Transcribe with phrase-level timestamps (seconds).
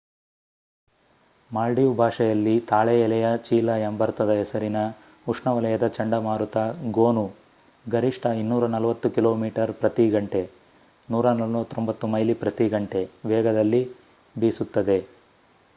[1.51, 4.75] Maldive ಭಾಷೆಯಲ್ಲಿ ತಾಳೆ ಎಲೆಯ ಚೀಲ ಎಂಬರ್ಥದ ಹೆಸರಿನ
[5.27, 6.57] ಉಷ್ಣವಲಯದ ಚಂಡಮಾರುತ
[6.91, 7.33] ಗೋನು
[7.85, 13.09] ಗರಿಷ್ಠ 240 ಕಿಲೋಮೀಟರ್ ಪ್ರತಿ ಗಂಟೆ149 ಮೈಲಿ ಪ್ರತಿ ಗಂಟೆ
[13.25, 13.89] ವೇಗದಲ್ಲಿ
[14.35, 15.07] ಬೀಸುತ್ತದೆ